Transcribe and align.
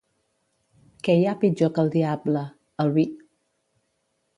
Què 1.07 1.15
hi 1.19 1.27
ha 1.27 1.35
pitjor 1.45 1.71
que 1.77 1.85
el 1.85 1.95
diable? 1.99 2.45
el 2.87 2.95
vi. 3.01 3.09